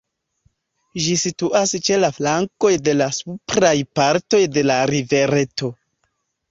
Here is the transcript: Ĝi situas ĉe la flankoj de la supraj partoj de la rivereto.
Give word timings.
Ĝi 1.07 1.17
situas 1.23 1.75
ĉe 1.89 1.99
la 2.05 2.11
flankoj 2.17 2.73
de 2.89 2.97
la 3.03 3.11
supraj 3.19 3.77
partoj 4.01 4.43
de 4.59 4.67
la 4.71 4.81
rivereto. 4.95 5.75